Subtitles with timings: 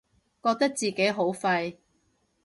[0.43, 1.77] 覺得自己好廢